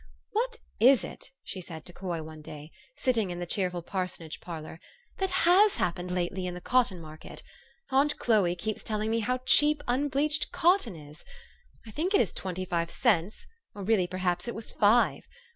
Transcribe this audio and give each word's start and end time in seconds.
4 0.33 0.41
'What 0.41 0.57
is 0.79 1.03
it," 1.03 1.29
she 1.43 1.61
said 1.61 1.85
to 1.85 1.93
Coy 1.93 2.23
one 2.23 2.41
day, 2.41 2.71
sitting 2.97 3.29
in 3.29 3.37
the 3.37 3.45
cheerful 3.45 3.83
parsonage 3.83 4.39
parlor," 4.39 4.79
that 5.19 5.29
has 5.45 5.75
happened 5.75 6.09
lately 6.09 6.47
in 6.47 6.55
the 6.55 6.59
cotton 6.59 6.99
market? 6.99 7.43
Aunt 7.91 8.17
Chloe 8.17 8.55
keeps 8.55 8.81
telling 8.81 9.11
me 9.11 9.19
how 9.19 9.37
cheap 9.45 9.83
unbleached 9.87 10.51
cotton 10.51 10.95
is. 10.95 11.23
I 11.85 11.91
think 11.91 12.15
it 12.15 12.19
is 12.21 12.33
twenty 12.33 12.65
five 12.65 12.89
cents, 12.89 13.45
or 13.75 13.83
really, 13.83 14.07
perhaps 14.07 14.47
it 14.47 14.55
was 14.55 14.71
five. 14.71 15.27